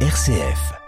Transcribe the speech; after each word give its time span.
RCF. 0.00 0.85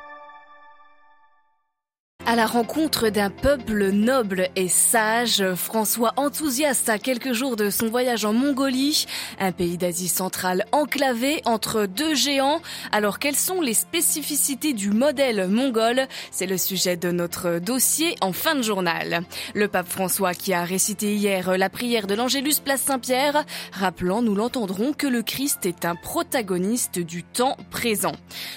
À 2.31 2.37
la 2.37 2.45
rencontre 2.45 3.09
d'un 3.09 3.31
peuple 3.31 3.89
noble 3.89 4.51
et 4.55 4.69
sage, 4.69 5.43
François 5.55 6.13
enthousiaste 6.19 6.91
à 6.91 6.99
quelques 6.99 7.33
jours 7.33 7.57
de 7.57 7.71
son 7.71 7.89
voyage 7.89 8.27
en 8.27 8.35
Mongolie, 8.35 9.07
un 9.41 9.51
pays 9.51 9.79
d'Asie 9.79 10.09
centrale 10.09 10.67
enclavé 10.73 11.41
entre 11.47 11.87
deux 11.87 12.15
géants. 12.15 12.61
Alors 12.93 13.19
quelles 13.19 13.35
sont 13.35 13.63
les 13.63 13.73
spécificités 13.73 14.75
du 14.75 14.91
modèle 14.91 15.49
mongol? 15.49 16.03
C'est 16.31 16.45
le 16.45 16.59
sujet 16.59 16.99
de 16.99 17.11
notre 17.11 17.61
dossier 17.61 18.15
en 18.21 18.35
fin 18.35 18.55
de 18.55 18.61
journal. 18.61 19.23
Le 19.55 19.67
pape 19.67 19.89
François 19.89 20.35
qui 20.35 20.53
a 20.53 20.65
récité 20.65 21.15
hier 21.15 21.57
la 21.57 21.71
prière 21.71 22.07
de 22.07 22.13
l'Angélus 22.15 22.61
place 22.63 22.83
Saint-Pierre, 22.83 23.47
rappelant, 23.73 24.21
nous 24.21 24.35
l'entendrons, 24.35 24.93
que 24.93 25.07
le 25.07 25.23
Christ 25.23 25.65
est 25.65 25.87
un 25.87 25.95
protagoniste 25.95 26.99
du 26.99 27.23
temps 27.25 27.57
présent. 27.71 28.13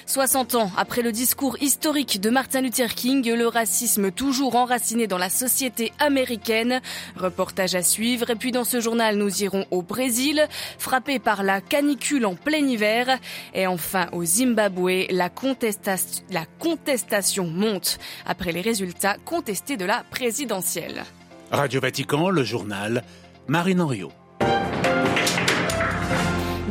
60 0.08 0.56
ans 0.56 0.72
après 0.76 1.04
le 1.04 1.14
discours 1.14 1.56
historique 1.62 2.20
de 2.20 2.30
Martin 2.30 2.60
Luther 2.60 2.96
King, 2.96 3.34
racisme 3.62 4.10
toujours 4.10 4.56
enraciné 4.56 5.06
dans 5.06 5.20
la 5.20 5.30
société 5.30 5.94
américaine. 6.00 6.82
Reportage 7.16 7.76
à 7.76 7.84
suivre. 7.84 8.32
Et 8.32 8.36
puis 8.36 8.52
dans 8.52 8.64
ce 8.64 8.80
journal, 8.80 9.18
nous 9.18 9.44
irons 9.44 9.68
au 9.70 9.84
Brésil, 9.84 10.48
frappé 10.80 11.20
par 11.20 11.44
la 11.44 11.62
canicule 11.62 12.26
en 12.26 12.34
plein 12.34 12.66
hiver. 12.66 13.20
Et 13.54 13.68
enfin 13.68 14.08
au 14.14 14.26
Zimbabwe, 14.26 15.06
la, 15.12 15.30
contestation, 15.30 17.46
monte 17.46 18.00
après 18.26 18.52
les 18.52 18.62
résultats 18.62 19.18
contestés 19.26 19.78
de 19.78 19.86
la 19.86 20.04
présidentielle. 20.10 21.04
Radio 21.52 21.82
Vatican, 21.82 22.32
le 22.32 22.44
journal, 22.44 23.04
Marine 23.48 23.82
Henriot. 23.82 24.12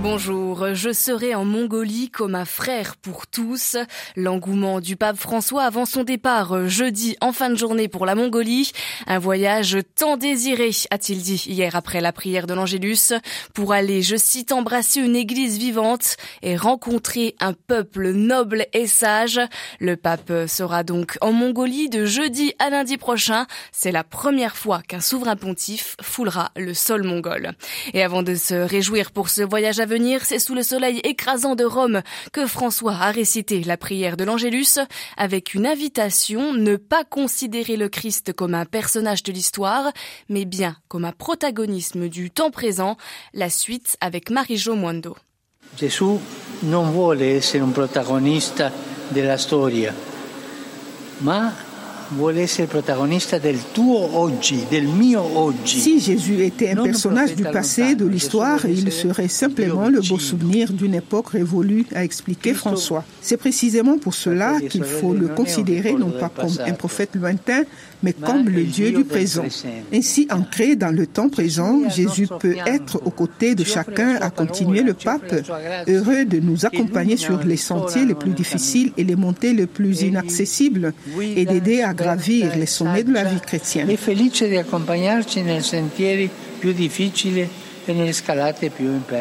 Bonjour, 0.03 0.75
je 0.75 0.95
serai 0.95 1.35
en 1.35 1.45
Mongolie 1.45 2.09
comme 2.09 2.35
un 2.35 2.47
frère 2.47 2.97
pour 2.97 3.27
tous. 3.27 3.77
L'engouement 4.17 4.81
du 4.81 4.97
pape 4.97 5.19
François 5.19 5.65
avant 5.65 5.85
son 5.85 6.05
départ 6.05 6.69
jeudi 6.69 7.19
en 7.21 7.33
fin 7.33 7.51
de 7.51 7.55
journée 7.55 7.87
pour 7.87 8.07
la 8.07 8.15
Mongolie. 8.15 8.73
Un 9.07 9.19
voyage 9.19 9.77
tant 9.97 10.17
désiré, 10.17 10.71
a-t-il 10.91 11.21
dit 11.21 11.45
hier 11.47 11.77
après 11.77 12.01
la 12.01 12.13
prière 12.13 12.47
de 12.47 12.55
l'Angélus, 12.55 13.13
pour 13.53 13.75
aller, 13.75 14.01
je 14.01 14.17
cite, 14.17 14.53
embrasser 14.53 15.01
une 15.01 15.17
église 15.17 15.59
vivante 15.59 16.17
et 16.41 16.57
rencontrer 16.57 17.37
un 17.39 17.53
peuple 17.53 18.13
noble 18.13 18.65
et 18.73 18.87
sage. 18.87 19.39
Le 19.81 19.97
pape 19.99 20.33
sera 20.47 20.83
donc 20.83 21.19
en 21.21 21.33
Mongolie 21.33 21.91
de 21.91 22.07
jeudi 22.07 22.55
à 22.59 22.71
lundi 22.71 22.97
prochain. 22.97 23.47
C'est 23.71 23.93
la 23.93 24.05
première 24.05 24.57
fois 24.57 24.81
qu'un 24.81 25.01
souverain 25.01 25.37
pontife 25.37 25.97
foulera 26.01 26.53
le 26.57 26.73
sol 26.73 27.03
mongol. 27.03 27.53
Et 27.93 28.03
avant 28.03 28.23
de 28.23 28.35
se 28.35 28.55
réjouir 28.55 29.11
pour 29.11 29.29
ce 29.29 29.43
voyage 29.43 29.79
c'est 30.23 30.39
sous 30.39 30.55
le 30.55 30.63
soleil 30.63 31.01
écrasant 31.05 31.55
de 31.55 31.65
Rome 31.65 32.03
que 32.33 32.47
François 32.47 32.95
a 32.95 33.11
récité 33.11 33.63
la 33.65 33.77
prière 33.77 34.17
de 34.17 34.25
l'Angélus 34.25 34.79
avec 35.17 35.55
une 35.55 35.67
invitation 35.67 36.53
ne 36.53 36.77
pas 36.77 37.05
considérer 37.05 37.77
le 37.77 37.89
Christ 37.89 38.33
comme 38.33 38.55
un 38.55 38.67
personnage 38.67 39.23
de 39.23 39.33
l'histoire, 39.33 39.93
mais 40.29 40.45
bien 40.45 40.77
comme 40.89 41.05
un 41.05 41.13
protagonisme 41.13 42.09
du 42.09 42.31
temps 42.31 42.51
présent. 42.51 42.97
La 43.35 43.51
suite 43.51 43.97
avec 44.01 44.31
Marie-Jo 44.31 44.75
Mondo. 44.77 45.17
Non 46.63 46.91
vuole 46.91 47.23
essere 47.23 47.65
un 47.65 47.73
protagonista 47.73 48.71
della 49.09 49.39
storia, 49.39 49.95
ma 51.21 51.55
si 55.65 56.01
Jésus 56.01 56.43
était 56.43 56.71
un 56.71 56.83
personnage 56.83 57.37
du 57.37 57.45
passé, 57.45 57.95
de 57.95 58.05
l'histoire, 58.05 58.65
il 58.67 58.91
serait 58.91 59.29
simplement 59.29 59.89
le 59.89 60.01
beau 60.01 60.19
souvenir 60.19 60.73
d'une 60.73 60.95
époque 60.95 61.31
révolue, 61.31 61.87
a 61.95 62.05
expliqué 62.05 62.53
François. 62.55 63.05
C'est 63.21 63.37
précisément 63.37 63.99
pour 63.99 64.15
cela 64.15 64.61
qu'il 64.61 64.85
faut 64.85 65.15
le 65.15 65.29
considérer 65.29 65.93
non 65.93 66.11
pas 66.11 66.29
comme 66.29 66.57
un 66.67 66.73
prophète 66.73 67.15
lointain, 67.15 67.63
mais 68.03 68.13
comme 68.13 68.49
le 68.49 68.65
Dieu 68.65 68.93
du 68.93 69.05
présent. 69.05 69.45
Ainsi 69.93 70.27
ancré 70.31 70.77
dans 70.77 70.95
le 70.95 71.07
temps 71.07 71.29
présent, 71.29 71.89
Jésus 71.91 72.27
peut 72.41 72.57
être 72.67 73.01
aux 73.05 73.11
côtés 73.11 73.55
de 73.55 73.65
chacun 73.65 74.17
à 74.17 74.31
continuer 74.31 74.83
le 74.83 74.95
pape, 74.95 75.35
heureux 75.89 76.25
de 76.25 76.39
nous 76.41 76.67
accompagner 76.67 77.17
sur 77.17 77.39
les 77.45 77.57
sentiers 77.57 78.05
les 78.05 78.15
plus 78.15 78.33
difficiles 78.33 78.93
et 78.97 79.05
les 79.05 79.17
montées 79.17 79.53
les 79.53 79.67
plus 79.67 80.03
inaccessibles 80.03 80.93
et 81.21 81.45
d'aider 81.45 81.83
à 81.83 81.93
gravir 82.01 82.57
les 82.57 82.67
sommets 82.67 83.05
de 83.05 83.13
la 83.13 83.25
vie 83.25 83.41
chrétienne. 83.41 83.89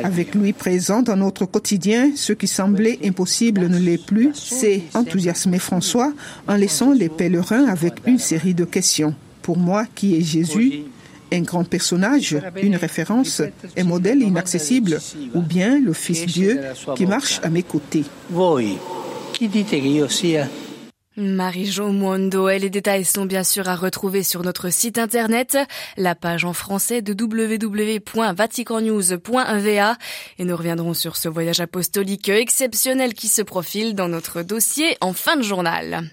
Avec 0.03 0.35
lui 0.35 0.53
présent 0.53 1.01
dans 1.01 1.15
notre 1.15 1.45
quotidien, 1.45 2.11
ce 2.15 2.33
qui 2.33 2.47
semblait 2.47 2.99
impossible 3.03 3.67
ne 3.67 3.79
l'est 3.79 4.03
plus, 4.03 4.31
c'est 4.33 4.83
enthousiasmer 4.93 5.59
François 5.59 6.11
en 6.47 6.55
laissant 6.55 6.91
les 6.91 7.09
pèlerins 7.09 7.65
avec 7.67 7.93
une 8.05 8.19
série 8.19 8.53
de 8.53 8.65
questions. 8.65 9.15
Pour 9.41 9.57
moi, 9.57 9.85
qui 9.95 10.15
est 10.15 10.21
Jésus? 10.21 10.83
Un 11.31 11.41
grand 11.41 11.63
personnage, 11.63 12.37
une 12.61 12.75
référence, 12.75 13.41
un 13.77 13.83
modèle 13.83 14.21
inaccessible, 14.23 14.99
ou 15.35 15.41
bien 15.41 15.79
le 15.79 15.93
Fils 15.93 16.25
Dieu 16.25 16.59
qui 16.95 17.05
marche 17.05 17.39
à 17.43 17.49
mes 17.49 17.63
côtés? 17.63 18.03
Marie-Jo 21.19 21.91
Mondo 21.91 22.47
et 22.47 22.59
les 22.59 22.69
détails 22.69 23.03
sont 23.03 23.25
bien 23.25 23.43
sûr 23.43 23.67
à 23.67 23.75
retrouver 23.75 24.23
sur 24.23 24.41
notre 24.41 24.71
site 24.71 24.97
internet, 24.97 25.57
la 25.97 26.15
page 26.15 26.45
en 26.45 26.53
français 26.53 27.01
de 27.01 27.13
www.vaticannews.va 27.13 29.97
et 30.37 30.45
nous 30.45 30.55
reviendrons 30.55 30.93
sur 30.93 31.17
ce 31.17 31.27
voyage 31.27 31.59
apostolique 31.59 32.29
exceptionnel 32.29 33.13
qui 33.13 33.27
se 33.27 33.41
profile 33.41 33.95
dans 33.95 34.07
notre 34.07 34.43
dossier 34.43 34.95
en 35.01 35.11
fin 35.11 35.35
de 35.35 35.41
journal. 35.41 36.09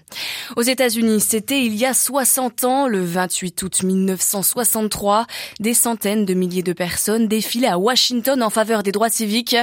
Aux 0.57 0.61
États-Unis, 0.61 1.21
c'était 1.21 1.63
il 1.63 1.75
y 1.75 1.85
a 1.85 1.93
60 1.93 2.65
ans, 2.65 2.87
le 2.87 3.01
28 3.01 3.63
août 3.63 3.83
1963, 3.83 5.25
des 5.61 5.73
centaines 5.73 6.25
de 6.25 6.33
milliers 6.33 6.63
de 6.63 6.73
personnes 6.73 7.29
défilaient 7.29 7.67
à 7.67 7.77
Washington 7.77 8.43
en 8.43 8.49
faveur 8.49 8.83
des 8.83 8.91
droits 8.91 9.09
civiques. 9.09 9.55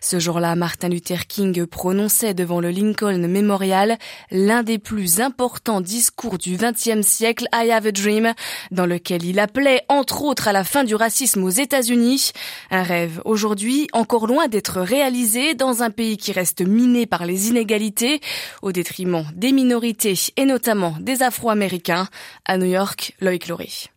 Ce 0.00 0.20
jour-là, 0.20 0.54
Martin 0.54 0.90
Luther 0.90 1.26
King 1.26 1.66
prononçait 1.66 2.34
devant 2.34 2.60
le 2.60 2.70
Lincoln 2.70 3.26
Memorial 3.26 3.98
l'un 4.30 4.62
des 4.62 4.78
plus 4.78 4.91
importants 5.20 5.80
discours 5.80 6.38
du 6.38 6.56
XXe 6.56 7.06
siècle, 7.06 7.46
I 7.54 7.70
Have 7.70 7.86
a 7.86 7.92
Dream, 7.92 8.34
dans 8.70 8.86
lequel 8.86 9.24
il 9.24 9.38
appelait 9.38 9.82
entre 9.88 10.22
autres 10.22 10.48
à 10.48 10.52
la 10.52 10.64
fin 10.64 10.84
du 10.84 10.94
racisme 10.94 11.44
aux 11.44 11.50
États-Unis. 11.50 12.32
Un 12.70 12.82
rêve 12.82 13.22
aujourd'hui 13.24 13.88
encore 13.92 14.26
loin 14.26 14.48
d'être 14.48 14.80
réalisé 14.80 15.54
dans 15.54 15.82
un 15.82 15.90
pays 15.90 16.16
qui 16.16 16.32
reste 16.32 16.60
miné 16.60 17.06
par 17.06 17.24
les 17.24 17.48
inégalités 17.48 18.20
au 18.60 18.72
détriment 18.72 19.24
des 19.34 19.52
minorités 19.52 20.18
et 20.36 20.44
notamment 20.44 20.94
des 21.00 21.22
Afro-Américains. 21.22 22.08
À 22.44 22.58
New 22.58 22.66
York, 22.66 23.14
Loïc 23.20 23.48
Laurie. 23.48 23.91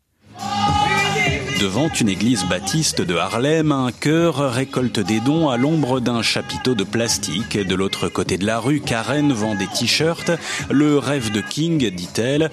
Devant 1.60 1.88
une 1.88 2.10
église 2.10 2.44
baptiste 2.44 3.02
de 3.02 3.16
Harlem, 3.16 3.72
un 3.72 3.90
chœur 3.94 4.52
récolte 4.52 5.00
des 5.00 5.22
dons 5.22 5.48
à 5.48 5.56
l'ombre 5.56 6.02
d'un 6.02 6.22
chapiteau 6.22 6.76
de 6.76 6.84
plastique. 6.84 7.58
De 7.58 7.76
l'autre 7.76 8.10
côté 8.10 8.38
de 8.38 8.46
la 8.46 8.60
rue, 8.60 8.82
Karen 8.82 9.32
vend 9.32 9.56
des 9.56 9.68
t-shirts. 9.68 10.32
Le 10.70 10.98
rêve 10.98 11.32
de 11.32 11.40
King, 11.40 11.90
dit-elle. 11.92 12.52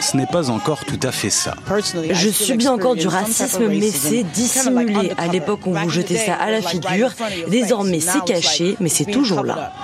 Ce 0.00 0.16
n'est 0.16 0.26
pas 0.26 0.48
encore 0.48 0.86
tout 0.86 0.98
à 1.02 1.12
fait 1.12 1.28
ça. 1.28 1.54
Je 2.12 2.30
subis 2.30 2.66
encore 2.68 2.94
du 2.94 3.08
racisme, 3.08 3.68
mais 3.68 3.90
c'est 3.90 4.22
dissimulé. 4.22 5.12
À 5.18 5.26
l'époque, 5.26 5.60
on 5.66 5.72
vous 5.72 5.90
jetait 5.90 6.16
ça 6.16 6.34
à 6.34 6.50
la 6.50 6.62
figure. 6.62 7.10
Désormais, 7.48 8.00
c'est 8.00 8.24
caché, 8.24 8.76
mais 8.80 8.88
c'est 8.88 9.04
toujours 9.04 9.44
là. 9.44 9.74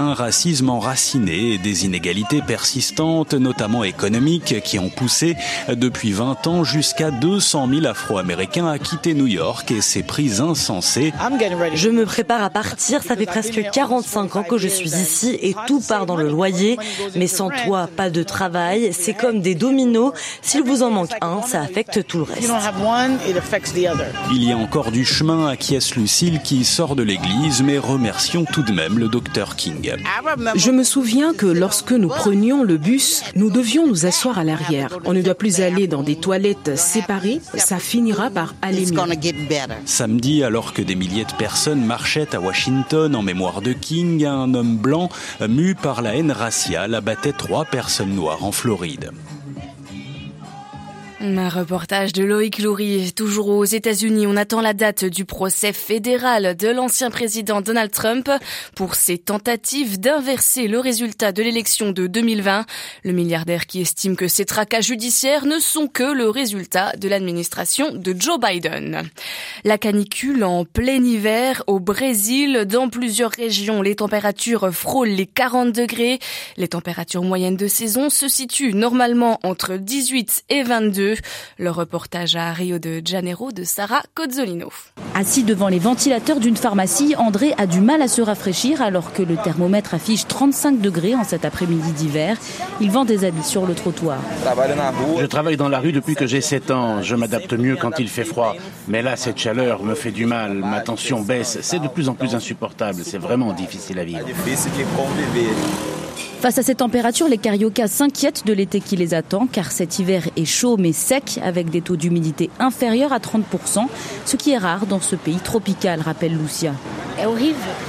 Un 0.00 0.14
racisme 0.14 0.70
enraciné 0.70 1.52
et 1.52 1.58
des 1.58 1.84
inégalités 1.84 2.42
persistantes, 2.42 3.34
notamment 3.34 3.84
économiques, 3.84 4.60
qui 4.64 4.80
ont 4.80 4.90
poussé 4.90 5.36
depuis 5.68 6.10
20 6.10 6.48
ans 6.48 6.64
jusqu'à 6.64 6.95
jusqu'à 6.96 7.10
200 7.10 7.68
000 7.68 7.86
Afro-Américains 7.86 8.68
à 8.68 8.78
quitter 8.78 9.12
New 9.12 9.26
York 9.26 9.70
et 9.70 9.82
ses 9.82 10.02
prix 10.02 10.40
insensés. 10.40 11.12
Je 11.74 11.90
me 11.90 12.06
prépare 12.06 12.42
à 12.42 12.48
partir, 12.48 13.02
ça 13.02 13.16
fait 13.16 13.26
presque 13.26 13.62
45 13.70 14.36
ans 14.36 14.42
que 14.42 14.56
je 14.56 14.68
suis 14.68 14.90
ici 14.90 15.38
et 15.42 15.54
tout 15.66 15.80
part 15.80 16.06
dans 16.06 16.16
le 16.16 16.28
loyer. 16.28 16.78
Mais 17.14 17.26
sans 17.26 17.50
toi, 17.50 17.88
pas 17.94 18.08
de 18.08 18.22
travail. 18.22 18.92
C'est 18.92 19.12
comme 19.12 19.40
des 19.40 19.54
dominos. 19.54 20.12
S'il 20.40 20.62
vous 20.62 20.82
en 20.82 20.90
manque 20.90 21.10
un, 21.20 21.42
ça 21.42 21.60
affecte 21.60 22.06
tout 22.06 22.18
le 22.18 22.22
reste. 22.24 22.50
Il 24.32 24.44
y 24.44 24.52
a 24.52 24.56
encore 24.56 24.90
du 24.90 25.04
chemin, 25.04 25.48
acquiesce 25.48 25.96
Lucille 25.96 26.40
qui 26.42 26.64
sort 26.64 26.96
de 26.96 27.02
l'église, 27.02 27.62
mais 27.62 27.76
remercions 27.76 28.44
tout 28.44 28.62
de 28.62 28.72
même 28.72 28.98
le 28.98 29.08
docteur 29.08 29.56
King. 29.56 29.92
Je 30.54 30.70
me 30.70 30.82
souviens 30.82 31.34
que 31.34 31.46
lorsque 31.46 31.92
nous 31.92 32.08
prenions 32.08 32.62
le 32.62 32.78
bus, 32.78 33.22
nous 33.34 33.50
devions 33.50 33.86
nous 33.86 34.06
asseoir 34.06 34.38
à 34.38 34.44
l'arrière. 34.44 34.98
On 35.04 35.12
ne 35.12 35.20
doit 35.20 35.34
plus 35.34 35.60
aller 35.60 35.88
dans 35.88 36.02
des 36.02 36.16
toilettes 36.16 36.70
séparés, 36.86 37.40
ça 37.56 37.78
finira 37.78 38.30
par 38.30 38.54
aller 38.62 38.86
mieux. 38.86 38.96
Samedi, 39.84 40.42
alors 40.42 40.72
que 40.72 40.82
des 40.82 40.94
milliers 40.94 41.24
de 41.24 41.32
personnes 41.32 41.84
marchaient 41.84 42.34
à 42.34 42.40
Washington 42.40 43.14
en 43.14 43.22
mémoire 43.22 43.60
de 43.60 43.72
King, 43.72 44.24
un 44.24 44.54
homme 44.54 44.76
blanc, 44.76 45.08
mu 45.48 45.74
par 45.74 46.02
la 46.02 46.16
haine 46.16 46.32
raciale, 46.32 46.94
abattait 46.94 47.32
trois 47.32 47.64
personnes 47.64 48.14
noires 48.14 48.44
en 48.44 48.52
Floride. 48.52 49.10
Un 51.18 51.48
reportage 51.48 52.12
de 52.12 52.22
Loïc 52.22 52.58
Loury. 52.58 53.10
Toujours 53.14 53.48
aux 53.48 53.64
États-Unis, 53.64 54.26
on 54.26 54.36
attend 54.36 54.60
la 54.60 54.74
date 54.74 55.06
du 55.06 55.24
procès 55.24 55.72
fédéral 55.72 56.54
de 56.54 56.68
l'ancien 56.68 57.10
président 57.10 57.62
Donald 57.62 57.90
Trump 57.90 58.30
pour 58.74 58.94
ses 58.94 59.16
tentatives 59.16 59.98
d'inverser 59.98 60.68
le 60.68 60.78
résultat 60.78 61.32
de 61.32 61.42
l'élection 61.42 61.90
de 61.90 62.06
2020. 62.06 62.66
Le 63.02 63.12
milliardaire 63.12 63.66
qui 63.66 63.80
estime 63.80 64.14
que 64.14 64.28
ces 64.28 64.44
tracas 64.44 64.82
judiciaires 64.82 65.46
ne 65.46 65.58
sont 65.58 65.88
que 65.88 66.02
le 66.02 66.28
résultat 66.28 66.92
de 66.98 67.08
l'administration 67.08 67.92
de 67.94 68.14
Joe 68.18 68.38
Biden. 68.38 69.08
La 69.64 69.78
canicule 69.78 70.44
en 70.44 70.66
plein 70.66 71.02
hiver 71.02 71.64
au 71.66 71.80
Brésil. 71.80 72.66
Dans 72.66 72.90
plusieurs 72.90 73.30
régions, 73.30 73.80
les 73.80 73.96
températures 73.96 74.70
frôlent 74.70 75.08
les 75.08 75.26
40 75.26 75.72
degrés. 75.72 76.18
Les 76.58 76.68
températures 76.68 77.22
moyennes 77.22 77.56
de 77.56 77.68
saison 77.68 78.10
se 78.10 78.28
situent 78.28 78.74
normalement 78.74 79.40
entre 79.44 79.78
18 79.78 80.44
et 80.50 80.62
22. 80.62 81.05
Le 81.58 81.70
reportage 81.70 82.36
à 82.36 82.52
Rio 82.52 82.78
de 82.78 83.00
Janeiro 83.04 83.52
de 83.52 83.64
Sarah 83.64 84.02
Cozzolino. 84.14 84.70
Assis 85.14 85.44
devant 85.44 85.68
les 85.68 85.78
ventilateurs 85.78 86.40
d'une 86.40 86.56
pharmacie, 86.56 87.14
André 87.16 87.54
a 87.58 87.66
du 87.66 87.80
mal 87.80 88.02
à 88.02 88.08
se 88.08 88.20
rafraîchir 88.20 88.82
alors 88.82 89.12
que 89.12 89.22
le 89.22 89.36
thermomètre 89.36 89.94
affiche 89.94 90.26
35 90.26 90.80
degrés 90.80 91.14
en 91.14 91.24
cet 91.24 91.44
après-midi 91.44 91.92
d'hiver. 91.92 92.36
Il 92.80 92.90
vend 92.90 93.04
des 93.04 93.24
habits 93.24 93.42
sur 93.42 93.66
le 93.66 93.74
trottoir. 93.74 94.18
Je 95.18 95.26
travaille 95.26 95.56
dans 95.56 95.68
la 95.68 95.78
rue 95.78 95.92
depuis 95.92 96.14
que 96.14 96.26
j'ai 96.26 96.40
7 96.40 96.70
ans. 96.70 97.02
Je 97.02 97.14
m'adapte 97.14 97.52
mieux 97.54 97.76
quand 97.76 97.98
il 97.98 98.08
fait 98.08 98.24
froid. 98.24 98.54
Mais 98.88 99.02
là, 99.02 99.16
cette 99.16 99.38
chaleur 99.38 99.82
me 99.82 99.94
fait 99.94 100.12
du 100.12 100.26
mal. 100.26 100.54
Ma 100.54 100.80
tension 100.80 101.20
baisse. 101.20 101.58
C'est 101.62 101.78
de 101.78 101.88
plus 101.88 102.08
en 102.08 102.14
plus 102.14 102.34
insupportable. 102.34 103.02
C'est 103.04 103.18
vraiment 103.18 103.52
difficile 103.52 103.98
à 103.98 104.04
vivre. 104.04 104.26
Face 106.46 106.58
à 106.58 106.62
ces 106.62 106.76
températures, 106.76 107.26
les 107.26 107.38
cariocas 107.38 107.88
s'inquiètent 107.88 108.46
de 108.46 108.52
l'été 108.52 108.80
qui 108.80 108.94
les 108.94 109.14
attend 109.14 109.48
car 109.48 109.72
cet 109.72 109.98
hiver 109.98 110.28
est 110.36 110.44
chaud 110.44 110.76
mais 110.76 110.92
sec 110.92 111.40
avec 111.42 111.70
des 111.70 111.80
taux 111.80 111.96
d'humidité 111.96 112.50
inférieurs 112.60 113.12
à 113.12 113.18
30%, 113.18 113.88
ce 114.24 114.36
qui 114.36 114.52
est 114.52 114.56
rare 114.56 114.86
dans 114.86 115.00
ce 115.00 115.16
pays 115.16 115.40
tropical, 115.42 116.00
rappelle 116.00 116.38
Lucia. 116.38 116.72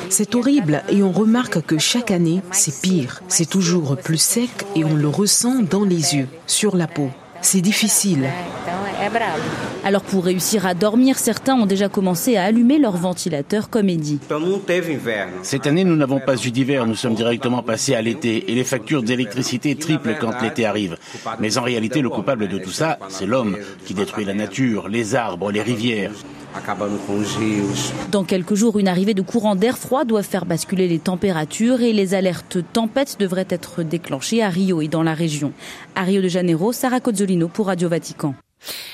C'est 0.09 0.33
horrible 0.33 0.81
et 0.89 1.03
on 1.03 1.11
remarque 1.11 1.61
que 1.61 1.77
chaque 1.77 2.09
année, 2.09 2.41
c'est 2.49 2.81
pire. 2.81 3.21
C'est 3.27 3.47
toujours 3.47 3.95
plus 3.95 4.17
sec 4.17 4.49
et 4.75 4.83
on 4.83 4.95
le 4.95 5.07
ressent 5.07 5.59
dans 5.61 5.83
les 5.83 6.15
yeux, 6.15 6.27
sur 6.47 6.75
la 6.75 6.87
peau. 6.87 7.11
C'est 7.41 7.61
difficile. 7.61 8.27
Alors 9.83 10.01
pour 10.01 10.25
réussir 10.25 10.65
à 10.65 10.73
dormir, 10.73 11.17
certains 11.17 11.55
ont 11.55 11.65
déjà 11.65 11.89
commencé 11.89 12.35
à 12.35 12.43
allumer 12.43 12.77
leur 12.77 12.97
ventilateur 12.97 13.69
comme 13.69 13.89
Eddie. 13.89 14.19
Cette 15.43 15.67
année, 15.67 15.83
nous 15.83 15.95
n'avons 15.95 16.19
pas 16.19 16.35
eu 16.35 16.51
d'hiver, 16.51 16.85
nous 16.85 16.95
sommes 16.95 17.15
directement 17.15 17.63
passés 17.63 17.95
à 17.95 18.01
l'été 18.01 18.51
et 18.51 18.55
les 18.55 18.63
factures 18.63 19.03
d'électricité 19.03 19.75
triplent 19.75 20.17
quand 20.19 20.41
l'été 20.41 20.65
arrive. 20.65 20.97
Mais 21.39 21.57
en 21.57 21.61
réalité, 21.61 22.01
le 22.01 22.09
coupable 22.09 22.47
de 22.47 22.57
tout 22.57 22.71
ça, 22.71 22.97
c'est 23.09 23.25
l'homme 23.25 23.57
qui 23.85 23.93
détruit 23.93 24.25
la 24.25 24.33
nature, 24.33 24.89
les 24.89 25.15
arbres, 25.15 25.51
les 25.51 25.61
rivières. 25.61 26.11
Dans 28.11 28.23
quelques 28.23 28.55
jours, 28.55 28.79
une 28.79 28.87
arrivée 28.87 29.13
de 29.13 29.21
courants 29.21 29.55
d'air 29.55 29.77
froid 29.77 30.05
doit 30.05 30.23
faire 30.23 30.45
basculer 30.45 30.87
les 30.87 30.99
températures 30.99 31.81
et 31.81 31.93
les 31.93 32.13
alertes 32.13 32.57
tempêtes 32.73 33.17
devraient 33.19 33.47
être 33.49 33.83
déclenchées 33.83 34.41
à 34.41 34.49
Rio 34.49 34.81
et 34.81 34.87
dans 34.87 35.03
la 35.03 35.13
région. 35.13 35.53
À 35.95 36.03
Rio 36.03 36.21
de 36.21 36.27
Janeiro, 36.27 36.71
Sarah 36.71 36.99
Cozzolino 36.99 37.47
pour 37.47 37.67
Radio 37.67 37.89
Vatican. 37.89 38.33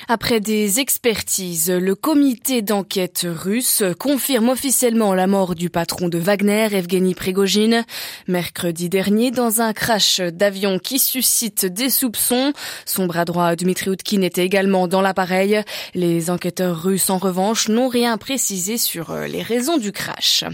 Après 0.06 0.38
des 0.38 0.80
expertises, 0.80 1.70
le 1.70 1.94
comité 1.94 2.60
d'enquête 2.60 3.26
russe 3.26 3.82
confirme 3.98 4.50
officiellement 4.50 5.14
la 5.14 5.26
mort 5.26 5.54
du 5.54 5.70
patron 5.70 6.08
de 6.08 6.18
Wagner, 6.18 6.68
Evgeny 6.72 7.14
Prigogine, 7.14 7.84
mercredi 8.28 8.88
dernier 8.88 9.30
dans 9.30 9.62
un 9.62 9.72
crash 9.72 10.20
d'avion 10.20 10.78
qui 10.78 10.98
suscite 10.98 11.64
des 11.64 11.88
soupçons. 11.88 12.52
Son 12.84 13.06
bras 13.06 13.24
droit, 13.24 13.56
Dmitri 13.56 13.90
Utkin, 13.90 14.22
était 14.22 14.44
également 14.44 14.88
dans 14.88 15.00
l'appareil. 15.00 15.62
Les 15.94 16.28
enquêteurs 16.30 16.82
russes, 16.82 17.08
en 17.08 17.18
revanche, 17.18 17.68
n'ont 17.68 17.88
rien 17.88 18.18
précisé 18.18 18.76
sur 18.76 19.14
les 19.14 19.42
raisons 19.42 19.78
du 19.78 19.90
crash. 19.90 20.44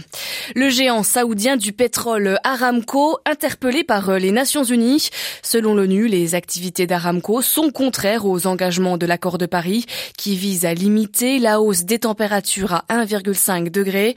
Le 0.55 0.69
géant 0.69 1.03
saoudien 1.03 1.57
du 1.57 1.73
pétrole 1.73 2.39
Aramco, 2.45 3.19
interpellé 3.27 3.83
par 3.83 4.19
les 4.19 4.31
Nations 4.31 4.65
Unies. 4.65 5.11
Selon 5.43 5.75
l'ONU, 5.75 6.07
les 6.07 6.37
activités 6.37 6.87
d'Aramco 6.87 7.43
sont 7.43 7.71
contraires 7.71 8.27
aux 8.27 8.47
engagements 8.47 8.97
de 9.01 9.07
l'accord 9.07 9.39
de 9.39 9.47
Paris 9.47 9.87
qui 10.17 10.37
vise 10.37 10.65
à 10.65 10.75
limiter 10.75 11.41
la 11.41 11.61
hausse 11.61 11.85
des 11.85 11.99
températures 11.99 12.73
à 12.75 12.85
1,5 12.89 13.71
degré. 13.71 14.15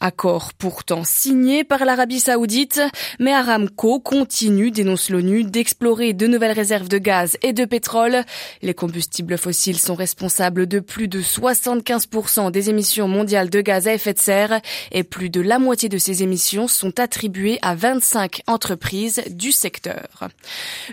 Accord 0.00 0.54
pourtant 0.54 1.04
signé 1.04 1.64
par 1.64 1.84
l'Arabie 1.84 2.20
saoudite, 2.20 2.80
mais 3.18 3.32
Aramco 3.32 4.00
continue, 4.00 4.70
dénonce 4.70 5.10
l'ONU, 5.10 5.44
d'explorer 5.44 6.14
de 6.14 6.26
nouvelles 6.26 6.52
réserves 6.52 6.88
de 6.88 6.98
gaz 6.98 7.36
et 7.42 7.52
de 7.52 7.64
pétrole. 7.64 8.24
Les 8.62 8.72
combustibles 8.72 9.36
fossiles 9.36 9.78
sont 9.78 9.94
responsables 9.94 10.66
de 10.66 10.80
plus 10.80 11.08
de 11.08 11.20
75% 11.20 12.50
des 12.50 12.70
émissions 12.70 13.08
mondiales 13.08 13.50
de 13.50 13.60
gaz 13.60 13.88
à 13.88 13.94
effet 13.94 14.14
de 14.14 14.18
serre 14.18 14.60
et 14.92 15.02
plus 15.02 15.28
de 15.28 15.40
la 15.40 15.58
moitié 15.58 15.88
de 15.88 15.98
ces 15.98 16.22
émissions 16.22 16.68
sont 16.68 17.00
attribuées 17.00 17.58
à 17.62 17.74
25 17.74 18.42
entreprises 18.46 19.22
du 19.30 19.52
secteur. 19.52 20.28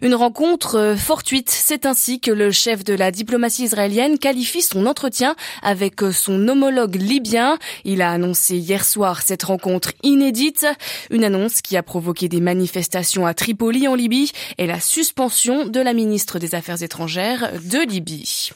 Une 0.02 0.16
rencontre 0.16 0.96
fortuite, 0.98 1.50
c'est 1.50 1.86
ainsi 1.86 2.20
que 2.20 2.32
le 2.32 2.52
chef 2.52 2.84
de 2.84 2.94
la 2.94 3.12
diplomatie 3.12 3.27
israélienne 3.60 4.18
qualifie 4.18 4.62
son 4.62 4.86
entretien 4.86 5.36
avec 5.62 6.02
son 6.12 6.48
homologue 6.48 6.96
libyen. 6.96 7.58
Il 7.84 8.02
a 8.02 8.12
annoncé 8.12 8.58
hier 8.58 8.86
soir 8.86 9.22
cette 9.22 9.44
rencontre 9.44 9.92
inédite, 10.04 10.66
une 11.10 11.24
annonce 11.24 11.62
qui 11.62 11.78
a 11.78 11.84
provoqué 11.84 12.30
des 12.30 12.42
manifestations 12.42 13.26
à 13.26 13.34
Tripoli 13.34 13.88
en 13.88 13.96
Libye 13.96 14.32
et 14.58 14.68
la 14.68 14.80
suspension 14.80 15.66
de 15.66 15.80
la 15.80 15.94
ministre 15.94 16.40
des 16.40 16.56
Affaires 16.56 16.82
étrangères 16.82 17.52
de 17.64 17.80
Libye. 17.88 18.52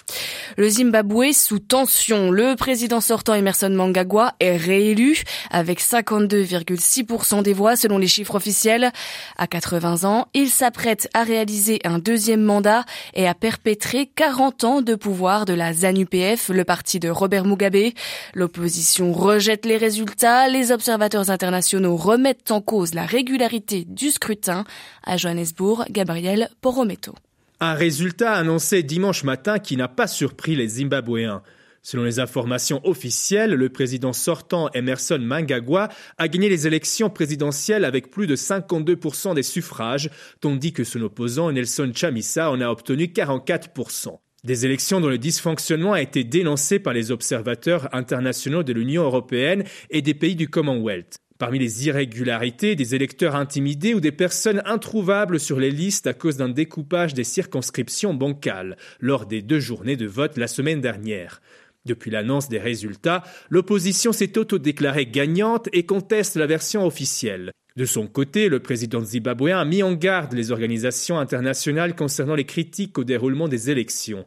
Le 0.58 0.70
Zimbabwe 0.70 1.32
sous 1.34 1.60
tension. 1.60 2.32
Le 2.32 2.56
président 2.56 3.02
sortant 3.02 3.34
Emerson 3.34 3.70
Mnangagwa 3.70 4.34
est 4.40 4.58
réélu 4.58 5.24
avec 5.50 5.82
52,6% 5.82 7.44
des 7.44 7.54
voix 7.54 7.76
selon 7.76 7.98
les 7.98 8.08
chiffres 8.08 8.36
officiels. 8.36 8.92
À 9.38 9.48
80 9.48 10.04
ans, 10.04 10.28
il 10.34 10.50
s'apprête 10.50 11.10
à 11.14 11.24
réaliser 11.24 11.80
un 11.84 12.00
deuxième 12.00 12.42
mandat 12.42 12.86
et 13.14 13.28
à 13.28 13.34
perpétrer 13.34 14.10
40 14.16 14.61
de 14.62 14.94
pouvoir 14.94 15.46
de 15.46 15.54
la 15.54 15.74
ZANU-PF, 15.74 16.50
le 16.50 16.64
parti 16.64 17.00
de 17.00 17.10
Robert 17.10 17.46
Mugabe. 17.46 17.94
L'opposition 18.36 19.12
rejette 19.12 19.66
les 19.66 19.78
résultats. 19.78 20.48
Les 20.50 20.72
observateurs 20.72 21.32
internationaux 21.32 21.96
remettent 21.96 22.52
en 22.52 22.62
cause 22.62 22.94
la 22.94 23.08
régularité 23.08 23.86
du 23.88 24.12
scrutin. 24.12 24.64
À 25.04 25.18
Johannesburg, 25.18 25.86
Gabriel 25.90 26.48
Porometo. 26.62 27.16
Un 27.60 27.74
résultat 27.74 28.34
annoncé 28.34 28.84
dimanche 28.84 29.24
matin 29.24 29.58
qui 29.58 29.78
n'a 29.78 29.88
pas 29.88 30.06
surpris 30.06 30.56
les 30.56 30.68
Zimbabwéens. 30.68 31.42
Selon 31.82 32.04
les 32.04 32.20
informations 32.20 32.82
officielles, 32.84 33.56
le 33.56 33.70
président 33.70 34.14
sortant 34.14 34.70
Emerson 34.76 35.18
Mnangagwa 35.18 35.90
a 36.20 36.28
gagné 36.28 36.50
les 36.50 36.68
élections 36.68 37.10
présidentielles 37.10 37.84
avec 37.84 38.12
plus 38.12 38.28
de 38.28 38.36
52% 38.36 39.34
des 39.34 39.42
suffrages, 39.42 40.12
tandis 40.40 40.72
que 40.72 40.84
son 40.84 41.02
opposant 41.02 41.52
Nelson 41.52 41.92
Chamisa 41.96 42.52
en 42.52 42.62
a 42.62 42.68
obtenu 42.68 43.06
44%. 43.06 44.20
Des 44.44 44.66
élections 44.66 45.00
dont 45.00 45.08
le 45.08 45.20
dysfonctionnement 45.20 45.94
a 45.94 46.02
été 46.02 46.24
dénoncé 46.24 46.80
par 46.80 46.94
les 46.94 47.12
observateurs 47.12 47.94
internationaux 47.94 48.64
de 48.64 48.74
l'Union 48.74 49.04
européenne 49.04 49.64
et 49.92 50.02
des 50.02 50.16
pays 50.16 50.36
du 50.36 50.48
Commonwealth. 50.48 51.18
Parmi 51.38 51.60
les 51.60 51.86
irrégularités, 51.86 52.76
des 52.76 52.96
électeurs 52.96 53.36
intimidés 53.36 53.94
ou 53.94 54.00
des 54.00 54.12
personnes 54.12 54.64
introuvables 54.66 55.40
sur 55.40 55.60
les 55.60 55.70
listes 55.70 56.08
à 56.08 56.14
cause 56.14 56.38
d'un 56.38 56.50
découpage 56.50 57.14
des 57.14 57.24
circonscriptions 57.24 58.16
bancales 58.16 58.78
lors 59.00 59.28
des 59.28 59.44
deux 59.44 59.60
journées 59.60 59.96
de 59.96 60.08
vote 60.08 60.38
la 60.38 60.48
semaine 60.48 60.82
dernière. 60.82 61.40
Depuis 61.86 62.10
l'annonce 62.10 62.50
des 62.50 62.60
résultats, 62.60 63.24
l'opposition 63.52 64.12
s'est 64.12 64.40
autodéclarée 64.40 65.06
gagnante 65.06 65.70
et 65.72 65.86
conteste 65.86 66.36
la 66.36 66.48
version 66.48 66.84
officielle. 66.84 67.52
De 67.78 67.86
son 67.86 68.08
côté, 68.08 68.50
le 68.50 68.60
président 68.60 69.02
zimbabwéen 69.02 69.58
a 69.58 69.64
mis 69.64 69.82
en 69.82 69.94
garde 69.94 70.34
les 70.34 70.52
organisations 70.52 71.18
internationales 71.18 71.96
concernant 71.96 72.36
les 72.36 72.44
critiques 72.44 72.98
au 72.98 73.06
déroulement 73.06 73.48
des 73.48 73.70
élections. 73.70 74.26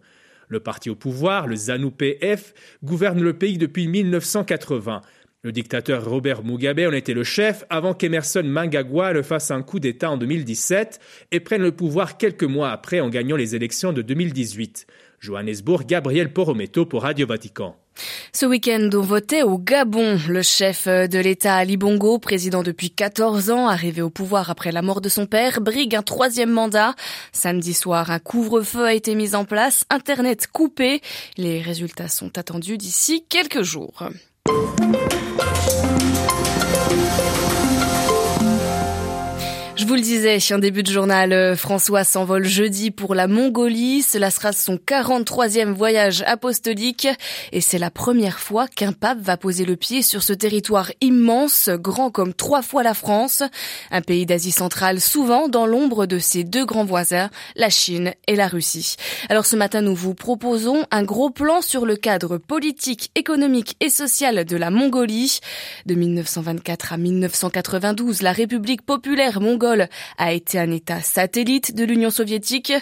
Le 0.49 0.61
parti 0.61 0.89
au 0.89 0.95
pouvoir, 0.95 1.47
le 1.47 1.57
ZANU-PF, 1.57 2.55
gouverne 2.83 3.23
le 3.23 3.35
pays 3.35 3.59
depuis 3.59 3.87
1980. 3.87 5.03
Le 5.43 5.53
dictateur 5.53 6.09
Robert 6.09 6.43
Mugabe 6.43 6.81
en 6.89 6.93
était 6.93 7.13
le 7.13 7.23
chef 7.23 7.65
avant 7.69 7.93
qu'Emerson 7.93 8.43
Mnangagwa 8.43 9.13
le 9.13 9.23
fasse 9.23 9.51
un 9.51 9.63
coup 9.63 9.79
d'État 9.79 10.11
en 10.11 10.17
2017 10.17 10.99
et 11.33 11.41
prenne 11.41 11.61
le 11.61 11.73
pouvoir 11.73 12.17
quelques 12.17 12.45
mois 12.45 12.71
après 12.71 13.01
en 13.01 13.11
gagnant 13.11 13.37
les 13.37 13.55
élections 13.55 13.93
de 13.93 14.01
2018. 14.01 14.87
Johannesburg, 15.21 15.85
Gabriel 15.87 16.33
Porometo 16.33 16.87
pour 16.87 17.03
Radio 17.03 17.27
Vatican. 17.27 17.77
Ce 18.33 18.47
week-end, 18.47 18.91
on 18.93 19.01
votait 19.01 19.43
au 19.43 19.59
Gabon. 19.59 20.19
Le 20.29 20.43
chef 20.43 20.87
de 20.87 21.19
l'État 21.19 21.57
Ali 21.57 21.77
Bongo, 21.77 22.19
président 22.19 22.63
depuis 22.63 22.91
14 22.91 23.51
ans, 23.51 23.69
arrivé 23.69 24.03
au 24.03 24.11
pouvoir 24.11 24.51
après 24.51 24.73
la 24.73 24.83
mort 24.83 25.01
de 25.01 25.09
son 25.09 25.27
père, 25.27 25.61
brigue 25.61 25.95
un 25.95 26.03
troisième 26.03 26.51
mandat. 26.51 26.95
Samedi 27.33 27.75
soir, 27.75 28.11
un 28.11 28.19
couvre-feu 28.19 28.85
a 28.85 28.95
été 28.95 29.15
mis 29.15 29.35
en 29.35 29.45
place, 29.45 29.85
Internet 29.91 30.47
coupé. 30.47 31.01
Les 31.37 31.61
résultats 31.61 32.09
sont 32.09 32.37
attendus 32.39 32.79
d'ici 32.79 33.25
quelques 33.29 33.63
jours. 33.63 34.09
Je 39.85 39.89
vous 39.91 39.97
le 39.97 40.01
disais, 40.01 40.39
en 40.51 40.59
début 40.59 40.83
de 40.83 40.91
journal, 40.91 41.35
euh, 41.35 41.57
François 41.57 42.05
s'envole 42.05 42.47
jeudi 42.47 42.91
pour 42.91 43.15
la 43.15 43.27
Mongolie. 43.27 44.01
Cela 44.01 44.31
sera 44.31 44.53
son 44.53 44.77
43e 44.77 45.75
voyage 45.75 46.23
apostolique 46.27 47.07
et 47.53 47.61
c'est 47.61 47.77
la 47.77 47.91
première 47.91 48.39
fois 48.41 48.67
qu'un 48.67 48.93
pape 48.93 49.19
va 49.21 49.37
poser 49.37 49.67
le 49.67 49.77
pied 49.77 50.01
sur 50.01 50.23
ce 50.23 50.33
territoire 50.33 50.91
immense, 51.03 51.69
grand 51.69 52.11
comme 52.11 52.33
trois 52.33 52.63
fois 52.63 52.83
la 52.83 52.95
France, 52.95 53.43
un 53.91 54.01
pays 54.01 54.25
d'Asie 54.25 54.53
centrale 54.53 55.03
souvent 55.03 55.49
dans 55.49 55.67
l'ombre 55.67 56.07
de 56.07 56.19
ses 56.19 56.45
deux 56.45 56.65
grands 56.65 56.87
voisins, 56.87 57.29
la 57.55 57.69
Chine 57.69 58.15
et 58.27 58.37
la 58.37 58.49
Russie. 58.49 58.97
Alors 59.29 59.45
ce 59.45 59.55
matin, 59.55 59.83
nous 59.83 59.95
vous 59.95 60.15
proposons 60.15 60.87
un 60.93 61.03
gros 61.03 61.29
plan 61.29 61.61
sur 61.61 61.85
le 61.85 61.97
cadre 61.97 62.39
politique, 62.39 63.11
économique 63.17 63.77
et 63.81 63.91
social 63.91 64.47
de 64.47 64.57
la 64.57 64.71
Mongolie. 64.71 65.41
De 65.85 65.95
1924 65.95 66.95
à 66.95 66.97
1992, 66.97 68.23
la 68.23 68.33
République 68.33 68.81
populaire 68.81 69.43
mongole 69.43 69.74
a 70.19 70.33
été 70.33 70.59
un 70.59 70.71
État 70.71 71.01
satellite 71.01 71.75
de 71.75 71.85
l'Union 71.85 72.11
soviétique. 72.11 72.73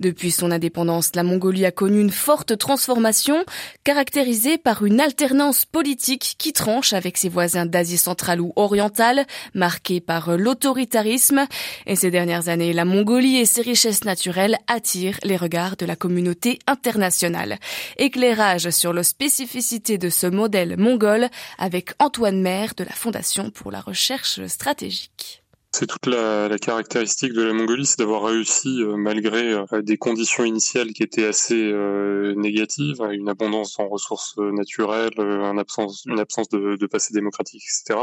Depuis 0.00 0.30
son 0.30 0.50
indépendance, 0.50 1.14
la 1.14 1.22
Mongolie 1.22 1.66
a 1.66 1.70
connu 1.70 2.00
une 2.00 2.10
forte 2.10 2.56
transformation 2.58 3.44
caractérisée 3.84 4.58
par 4.58 4.84
une 4.84 5.00
alternance 5.00 5.64
politique 5.64 6.34
qui 6.38 6.52
tranche 6.52 6.92
avec 6.92 7.16
ses 7.16 7.28
voisins 7.28 7.66
d'Asie 7.66 7.98
centrale 7.98 8.40
ou 8.40 8.52
orientale, 8.56 9.26
marquée 9.54 10.00
par 10.00 10.36
l'autoritarisme. 10.36 11.46
Et 11.86 11.96
ces 11.96 12.10
dernières 12.10 12.48
années, 12.48 12.72
la 12.72 12.84
Mongolie 12.84 13.38
et 13.38 13.46
ses 13.46 13.62
richesses 13.62 14.04
naturelles 14.04 14.58
attirent 14.66 15.18
les 15.24 15.36
regards 15.36 15.76
de 15.76 15.86
la 15.86 15.96
communauté 15.96 16.58
internationale. 16.66 17.58
Éclairage 17.96 18.70
sur 18.70 18.92
la 18.92 19.02
spécificité 19.02 19.98
de 19.98 20.10
ce 20.10 20.26
modèle 20.26 20.76
mongol 20.76 21.28
avec 21.58 21.90
Antoine 21.98 22.40
Maire 22.40 22.74
de 22.76 22.84
la 22.84 22.92
Fondation 22.92 23.50
pour 23.50 23.70
la 23.70 23.80
recherche 23.80 24.44
stratégique. 24.46 25.39
C'est 25.80 25.86
toute 25.86 26.08
la, 26.08 26.46
la, 26.46 26.58
caractéristique 26.58 27.32
de 27.32 27.40
la 27.40 27.54
Mongolie, 27.54 27.86
c'est 27.86 28.00
d'avoir 28.00 28.24
réussi, 28.24 28.82
euh, 28.82 28.96
malgré 28.98 29.54
euh, 29.54 29.80
des 29.80 29.96
conditions 29.96 30.44
initiales 30.44 30.92
qui 30.92 31.02
étaient 31.02 31.24
assez 31.24 31.54
euh, 31.54 32.34
négatives, 32.36 33.00
une 33.10 33.30
abondance 33.30 33.78
en 33.78 33.88
ressources 33.88 34.36
naturelles, 34.36 35.14
une 35.16 35.58
absence, 35.58 36.02
une 36.04 36.20
absence 36.20 36.50
de, 36.50 36.76
de, 36.76 36.86
passé 36.86 37.14
démocratique, 37.14 37.62
etc., 37.62 37.98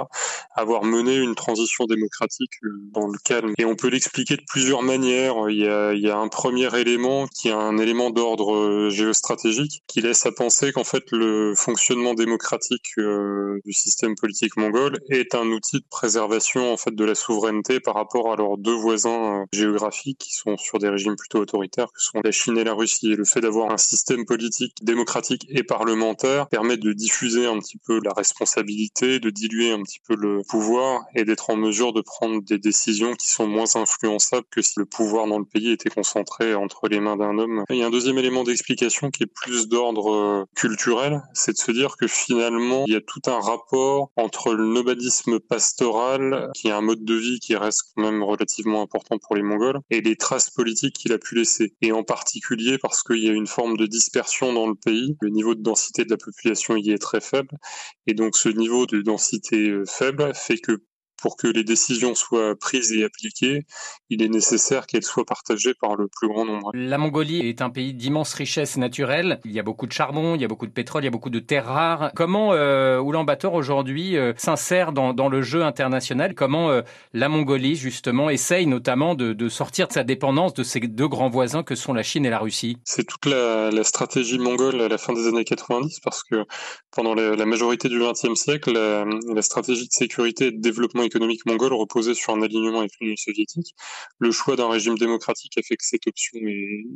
avoir 0.55 0.85
mené 0.85 1.17
une 1.17 1.35
transition 1.35 1.85
démocratique 1.85 2.53
dans 2.63 3.05
le 3.05 3.19
calme. 3.23 3.53
Et 3.59 3.65
on 3.65 3.75
peut 3.75 3.89
l'expliquer 3.89 4.37
de 4.37 4.43
plusieurs 4.47 4.81
manières. 4.81 5.47
Il 5.47 5.57
y, 5.59 5.67
a, 5.67 5.93
il 5.93 6.01
y 6.01 6.09
a 6.09 6.17
un 6.17 6.29
premier 6.29 6.75
élément 6.79 7.27
qui 7.27 7.49
est 7.49 7.53
un 7.53 7.77
élément 7.77 8.09
d'ordre 8.09 8.89
géostratégique 8.89 9.83
qui 9.85 10.01
laisse 10.01 10.25
à 10.25 10.31
penser 10.31 10.71
qu'en 10.71 10.83
fait 10.83 11.03
le 11.11 11.53
fonctionnement 11.55 12.15
démocratique 12.15 12.95
du 12.97 13.73
système 13.73 14.15
politique 14.15 14.57
mongol 14.57 14.97
est 15.09 15.35
un 15.35 15.45
outil 15.51 15.77
de 15.77 15.85
préservation 15.91 16.73
en 16.73 16.77
fait 16.77 16.95
de 16.95 17.05
la 17.05 17.13
souveraineté 17.13 17.66
par 17.79 17.95
rapport 17.95 18.31
à 18.31 18.35
leurs 18.35 18.57
deux 18.57 18.75
voisins 18.75 19.41
euh, 19.41 19.45
géographiques 19.51 20.17
qui 20.17 20.33
sont 20.33 20.57
sur 20.57 20.79
des 20.79 20.89
régimes 20.89 21.15
plutôt 21.15 21.39
autoritaires 21.39 21.91
que 21.93 22.01
sont 22.01 22.19
la 22.23 22.31
Chine 22.31 22.57
et 22.57 22.63
la 22.63 22.73
Russie. 22.73 23.11
Et 23.11 23.15
le 23.15 23.25
fait 23.25 23.41
d'avoir 23.41 23.71
un 23.71 23.77
système 23.77 24.25
politique 24.25 24.73
démocratique 24.81 25.45
et 25.49 25.63
parlementaire 25.63 26.47
permet 26.47 26.77
de 26.77 26.93
diffuser 26.93 27.45
un 27.45 27.59
petit 27.59 27.77
peu 27.77 27.99
la 28.03 28.13
responsabilité, 28.13 29.19
de 29.19 29.29
diluer 29.29 29.71
un 29.71 29.83
petit 29.83 29.99
peu 30.07 30.15
le 30.15 30.41
pouvoir 30.47 31.05
et 31.15 31.25
d'être 31.25 31.49
en 31.49 31.55
mesure 31.55 31.93
de 31.93 32.01
prendre 32.01 32.41
des 32.41 32.57
décisions 32.57 33.13
qui 33.13 33.29
sont 33.29 33.47
moins 33.47 33.75
influençables 33.75 34.47
que 34.49 34.61
si 34.61 34.73
le 34.77 34.85
pouvoir 34.85 35.27
dans 35.27 35.39
le 35.39 35.45
pays 35.45 35.71
était 35.71 35.89
concentré 35.89 36.55
entre 36.55 36.87
les 36.87 36.99
mains 36.99 37.17
d'un 37.17 37.37
homme. 37.37 37.63
il 37.69 37.77
y 37.77 37.83
a 37.83 37.87
un 37.87 37.91
deuxième 37.91 38.17
élément 38.17 38.43
d'explication 38.43 39.11
qui 39.11 39.23
est 39.23 39.31
plus 39.33 39.67
d'ordre 39.67 40.13
euh, 40.13 40.45
culturel, 40.55 41.21
c'est 41.33 41.53
de 41.53 41.57
se 41.57 41.71
dire 41.71 41.97
que 41.97 42.07
finalement 42.07 42.83
il 42.87 42.93
y 42.93 42.95
a 42.95 43.01
tout 43.01 43.21
un 43.27 43.39
rapport 43.39 44.11
entre 44.15 44.53
le 44.53 44.65
nomadisme 44.65 45.39
pastoral, 45.39 46.51
qui 46.55 46.67
est 46.67 46.71
un 46.71 46.81
mode 46.81 47.03
de 47.03 47.13
vie 47.13 47.39
reste 47.55 47.93
quand 47.95 48.03
même 48.03 48.23
relativement 48.23 48.81
important 48.81 49.17
pour 49.17 49.35
les 49.35 49.43
Mongols, 49.43 49.79
et 49.89 50.01
les 50.01 50.15
traces 50.15 50.49
politiques 50.49 50.95
qu'il 50.95 51.13
a 51.13 51.17
pu 51.17 51.35
laisser. 51.35 51.73
Et 51.81 51.91
en 51.91 52.03
particulier 52.03 52.77
parce 52.77 53.03
qu'il 53.03 53.23
y 53.23 53.29
a 53.29 53.33
une 53.33 53.47
forme 53.47 53.77
de 53.77 53.85
dispersion 53.85 54.53
dans 54.53 54.67
le 54.67 54.75
pays, 54.75 55.15
le 55.21 55.29
niveau 55.29 55.55
de 55.55 55.61
densité 55.61 56.05
de 56.05 56.11
la 56.11 56.17
population 56.17 56.75
y 56.75 56.91
est 56.91 56.97
très 56.97 57.21
faible, 57.21 57.57
et 58.05 58.13
donc 58.13 58.35
ce 58.35 58.49
niveau 58.49 58.85
de 58.85 59.01
densité 59.01 59.69
euh, 59.69 59.85
faible 59.85 60.33
fait 60.35 60.57
que 60.57 60.83
pour 61.21 61.37
que 61.37 61.47
les 61.47 61.63
décisions 61.63 62.15
soient 62.15 62.55
prises 62.55 62.91
et 62.93 63.03
appliquées, 63.03 63.65
il 64.09 64.21
est 64.21 64.29
nécessaire 64.29 64.87
qu'elles 64.87 65.03
soient 65.03 65.25
partagées 65.25 65.73
par 65.73 65.95
le 65.95 66.07
plus 66.07 66.27
grand 66.27 66.45
nombre. 66.45 66.71
La 66.73 66.97
Mongolie 66.97 67.47
est 67.47 67.61
un 67.61 67.69
pays 67.69 67.93
d'immense 67.93 68.33
richesse 68.33 68.77
naturelle. 68.77 69.39
Il 69.45 69.51
y 69.51 69.59
a 69.59 69.63
beaucoup 69.63 69.87
de 69.87 69.91
charbon, 69.91 70.35
il 70.35 70.41
y 70.41 70.45
a 70.45 70.47
beaucoup 70.47 70.67
de 70.67 70.71
pétrole, 70.71 71.03
il 71.03 71.05
y 71.05 71.07
a 71.07 71.11
beaucoup 71.11 71.29
de 71.29 71.39
terres 71.39 71.65
rares. 71.65 72.11
Comment 72.15 72.53
euh, 72.53 73.01
Ulaanbaatar 73.01 73.53
aujourd'hui 73.53 74.17
euh, 74.17 74.33
s'insère 74.37 74.91
dans, 74.91 75.13
dans, 75.13 75.29
le 75.29 75.41
jeu 75.41 75.63
international? 75.63 76.35
Comment 76.35 76.69
euh, 76.69 76.81
la 77.13 77.29
Mongolie 77.29 77.75
justement 77.75 78.29
essaye 78.29 78.67
notamment 78.67 79.15
de, 79.15 79.33
de, 79.33 79.49
sortir 79.49 79.87
de 79.87 79.93
sa 79.93 80.03
dépendance 80.03 80.53
de 80.53 80.63
ces 80.63 80.79
deux 80.79 81.07
grands 81.07 81.29
voisins 81.29 81.63
que 81.63 81.75
sont 81.75 81.93
la 81.93 82.03
Chine 82.03 82.25
et 82.25 82.29
la 82.29 82.39
Russie? 82.39 82.77
C'est 82.83 83.05
toute 83.05 83.25
la, 83.25 83.71
la, 83.71 83.83
stratégie 83.83 84.37
mongole 84.37 84.81
à 84.81 84.87
la 84.87 84.97
fin 84.97 85.13
des 85.13 85.27
années 85.27 85.45
90 85.45 85.99
parce 86.01 86.23
que 86.23 86.45
pendant 86.91 87.15
la, 87.15 87.35
la 87.35 87.45
majorité 87.45 87.89
du 87.89 87.99
XXe 87.99 88.35
siècle, 88.35 88.73
la, 88.73 89.05
la 89.33 89.41
stratégie 89.41 89.87
de 89.87 89.91
sécurité 89.91 90.47
et 90.47 90.51
de 90.51 90.61
développement 90.61 91.03
économique 91.07 91.45
mongole 91.45 91.73
reposait 91.73 92.13
sur 92.13 92.33
un 92.33 92.41
alignement 92.41 92.79
avec 92.79 92.91
l'Union 93.01 93.15
soviétique. 93.15 93.75
Le 94.19 94.31
choix 94.31 94.55
d'un 94.55 94.69
régime 94.69 94.97
démocratique 94.97 95.57
a 95.57 95.61
fait 95.61 95.75
que 95.75 95.85
cette 95.85 96.07
option 96.07 96.39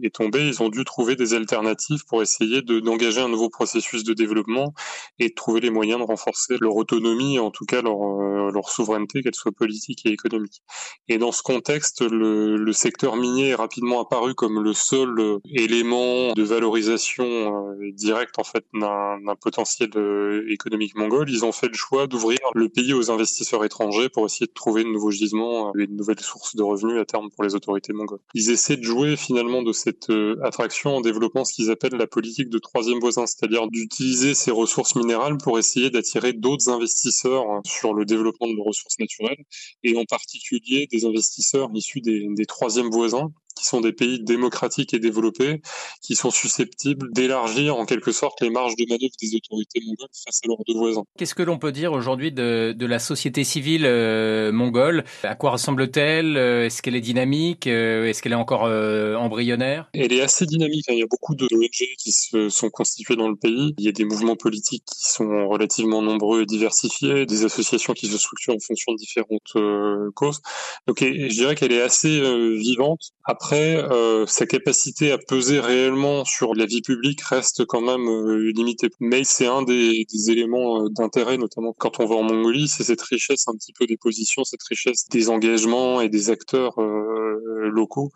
est, 0.03 0.13
tombée. 0.13 0.47
Ils 0.47 0.61
ont 0.61 0.69
dû 0.69 0.83
trouver 0.83 1.15
des 1.15 1.33
alternatives 1.33 2.03
pour 2.07 2.21
essayer 2.21 2.61
d'engager 2.61 3.21
un 3.21 3.29
nouveau 3.29 3.49
processus 3.49 4.03
de 4.03 4.13
développement 4.13 4.73
et 5.19 5.29
de 5.29 5.33
trouver 5.33 5.61
les 5.61 5.69
moyens 5.69 5.99
de 5.99 6.05
renforcer 6.05 6.55
leur 6.59 6.75
autonomie, 6.75 7.39
en 7.39 7.51
tout 7.51 7.65
cas 7.65 7.81
leur, 7.81 8.01
euh, 8.01 8.51
leur 8.51 8.69
souveraineté, 8.69 9.21
qu'elle 9.21 9.35
soit 9.35 9.51
politique 9.51 10.05
et 10.05 10.09
économique. 10.09 10.61
Et 11.07 11.17
dans 11.17 11.31
ce 11.31 11.43
contexte, 11.43 12.01
le, 12.01 12.71
secteur 12.71 13.15
minier 13.15 13.49
est 13.49 13.55
rapidement 13.55 14.01
apparu 14.01 14.33
comme 14.33 14.63
le 14.63 14.73
seul 14.73 15.19
euh, 15.19 15.39
élément 15.53 16.33
de 16.33 16.43
valorisation 16.43 17.25
euh, 17.25 17.91
directe 17.93 18.39
en 18.39 18.43
fait 18.43 18.65
d'un 18.73 19.35
potentiel 19.41 19.89
économique 20.47 20.95
mongol. 20.95 21.29
Ils 21.29 21.45
ont 21.45 21.51
fait 21.51 21.67
le 21.67 21.73
choix 21.73 22.07
d'ouvrir 22.07 22.39
le 22.53 22.69
pays 22.69 22.93
aux 22.93 23.11
investisseurs 23.11 23.63
étrangers 23.65 24.00
pour 24.09 24.25
essayer 24.25 24.47
de 24.47 24.53
trouver 24.53 24.83
de 24.83 24.89
nouveaux 24.89 25.11
gisements 25.11 25.69
euh, 25.69 25.81
et 25.81 25.87
de 25.87 25.93
nouvelles 25.93 26.19
sources 26.19 26.55
de 26.55 26.63
revenus 26.63 26.99
à 26.99 27.05
terme 27.05 27.29
pour 27.29 27.43
les 27.43 27.55
autorités 27.55 27.93
mongoles. 27.93 28.19
Ils 28.33 28.49
essaient 28.51 28.77
de 28.77 28.83
jouer 28.83 29.15
finalement 29.15 29.63
de 29.63 29.73
cette 29.73 30.09
euh, 30.09 30.35
attraction 30.43 30.97
en 30.97 31.01
développant 31.01 31.45
ce 31.45 31.53
qu'ils 31.53 31.71
appellent 31.71 31.95
la 31.95 32.07
politique 32.07 32.49
de 32.49 32.59
troisième 32.59 32.99
voisin, 32.99 33.25
c'est-à-dire 33.25 33.67
d'utiliser 33.67 34.33
ces 34.33 34.51
ressources 34.51 34.95
minérales 34.95 35.37
pour 35.37 35.59
essayer 35.59 35.89
d'attirer 35.89 36.33
d'autres 36.33 36.69
investisseurs 36.69 37.49
hein, 37.49 37.61
sur 37.65 37.93
le 37.93 38.05
développement 38.05 38.47
de 38.47 38.53
nos 38.53 38.63
ressources 38.63 38.99
naturelles 38.99 39.43
et 39.83 39.97
en 39.97 40.05
particulier 40.05 40.87
des 40.91 41.05
investisseurs 41.05 41.69
issus 41.73 42.01
des, 42.01 42.27
des 42.29 42.45
troisièmes 42.45 42.89
voisins 42.89 43.31
qui 43.61 43.67
sont 43.67 43.81
des 43.81 43.93
pays 43.93 44.19
démocratiques 44.19 44.93
et 44.93 44.99
développés, 44.99 45.61
qui 46.01 46.15
sont 46.15 46.31
susceptibles 46.31 47.11
d'élargir 47.13 47.77
en 47.77 47.85
quelque 47.85 48.11
sorte 48.11 48.41
les 48.41 48.49
marges 48.49 48.75
de 48.75 48.85
manœuvre 48.89 49.13
des 49.21 49.35
autorités 49.35 49.79
mongoles 49.85 50.09
face 50.25 50.41
à 50.43 50.47
leurs 50.47 50.57
deux 50.67 50.73
voisins. 50.73 51.03
Qu'est-ce 51.17 51.35
que 51.35 51.43
l'on 51.43 51.59
peut 51.59 51.71
dire 51.71 51.93
aujourd'hui 51.93 52.31
de, 52.31 52.73
de, 52.75 52.85
la 52.87 52.97
société 52.97 53.43
civile 53.43 53.85
euh, 53.85 54.51
mongole? 54.51 55.03
À 55.23 55.35
quoi 55.35 55.51
ressemble-t-elle? 55.51 56.37
Euh, 56.37 56.65
Est-ce 56.65 56.81
qu'elle 56.81 56.95
est 56.95 57.01
dynamique? 57.01 57.67
Euh, 57.67 58.05
Est-ce 58.05 58.23
qu'elle 58.23 58.31
est 58.31 58.35
encore 58.35 58.65
euh, 58.65 59.15
embryonnaire? 59.15 59.89
Elle 59.93 60.11
est 60.11 60.21
assez 60.21 60.45
dynamique. 60.47 60.85
Hein. 60.89 60.93
Il 60.93 60.99
y 60.99 61.03
a 61.03 61.07
beaucoup 61.09 61.35
de 61.35 61.45
ONG 61.51 61.85
qui 61.99 62.11
se 62.11 62.49
sont 62.49 62.69
constituées 62.69 63.15
dans 63.15 63.29
le 63.29 63.35
pays. 63.35 63.75
Il 63.77 63.85
y 63.85 63.89
a 63.89 63.91
des 63.91 64.05
mouvements 64.05 64.35
politiques 64.35 64.85
qui 64.85 65.05
sont 65.05 65.47
relativement 65.47 66.01
nombreux 66.01 66.41
et 66.41 66.45
diversifiés, 66.47 67.27
des 67.27 67.45
associations 67.45 67.93
qui 67.93 68.07
se 68.07 68.17
structurent 68.17 68.55
en 68.55 68.59
fonction 68.59 68.93
de 68.93 68.97
différentes 68.97 69.55
euh, 69.55 70.09
causes. 70.15 70.41
Donc 70.87 70.99
je 71.01 71.27
dirais 71.27 71.55
qu'elle 71.55 71.71
est 71.71 71.81
assez 71.81 72.21
vivante. 72.57 73.11
Après, 73.25 73.50
euh, 73.57 74.25
sa 74.27 74.45
capacité 74.45 75.11
à 75.11 75.17
peser 75.17 75.59
réellement 75.59 76.25
sur 76.25 76.55
la 76.55 76.65
vie 76.65 76.81
publique 76.81 77.21
reste 77.21 77.65
quand 77.65 77.81
même 77.81 78.07
euh, 78.07 78.51
limitée. 78.55 78.89
Mais 78.99 79.23
c'est 79.23 79.47
un 79.47 79.61
des, 79.61 80.05
des 80.11 80.31
éléments 80.31 80.83
euh, 80.83 80.89
d'intérêt, 80.89 81.37
notamment 81.37 81.73
quand 81.77 81.99
on 81.99 82.05
va 82.05 82.15
en 82.15 82.23
Mongolie, 82.23 82.67
c'est 82.67 82.83
cette 82.83 83.01
richesse 83.01 83.47
un 83.47 83.53
petit 83.53 83.73
peu 83.73 83.85
des 83.85 83.97
positions, 83.97 84.43
cette 84.43 84.63
richesse 84.63 85.07
des 85.09 85.29
engagements 85.29 86.01
et 86.01 86.09
des 86.09 86.29
acteurs 86.29 86.75
locaux 86.79 88.11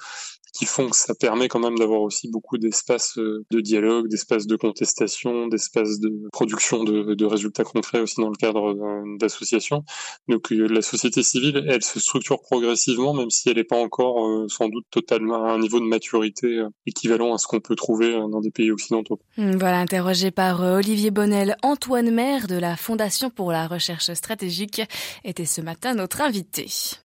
qui 0.55 0.65
font 0.65 0.89
que 0.89 0.95
ça 0.95 1.13
permet 1.13 1.49
quand 1.49 1.59
même 1.59 1.77
d'avoir 1.77 2.01
aussi 2.01 2.29
beaucoup 2.29 2.57
d'espace 2.57 3.17
euh, 3.17 3.45
de 3.51 3.59
dialogue, 3.59 4.07
d'espace 4.07 4.47
de 4.47 4.55
contestation, 4.55 5.47
d'espace 5.47 5.99
de 5.99 6.29
production 6.31 6.83
de, 6.83 7.13
de, 7.13 7.25
résultats 7.25 7.65
concrets 7.65 7.99
aussi 7.99 8.21
dans 8.21 8.29
le 8.29 8.37
cadre 8.37 8.73
d'associations. 9.19 9.83
Donc 10.29 10.53
euh, 10.53 10.67
la 10.67 10.81
société 10.81 11.23
civile, 11.23 11.65
elle 11.67 11.83
se 11.83 11.99
structure 11.99 12.41
progressivement, 12.41 13.13
même 13.13 13.29
si 13.29 13.49
elle 13.49 13.57
n'est 13.57 13.65
pas 13.65 13.77
encore 13.77 14.25
euh, 14.25 14.47
sans 14.47 14.69
doute 14.69 14.85
totalement 14.91 15.45
à 15.45 15.51
un 15.51 15.59
niveau 15.59 15.79
de 15.79 15.85
maturité 15.85 16.63
équivalent 16.85 17.33
à 17.33 17.37
ce 17.37 17.47
qu'on 17.47 17.59
peut 17.59 17.75
trouver 17.75 18.13
dans 18.13 18.39
des 18.39 18.51
pays 18.51 18.71
occidentaux. 18.71 19.19
Hmm, 19.37 19.57
voilà, 19.57 19.79
interrogé 19.79 20.31
par 20.31 20.61
Olivier 20.61 21.11
Bonnel, 21.11 21.57
Antoine 21.63 22.11
Maire 22.11 22.47
de 22.47 22.55
la 22.55 22.77
Fondation 22.77 23.29
pour 23.29 23.51
la 23.51 23.67
recherche 23.67 24.13
stratégique 24.13 24.81
était 25.25 25.45
ce 25.45 25.59
matin 25.59 25.93
notre 25.95 26.21
invité. 26.21 26.67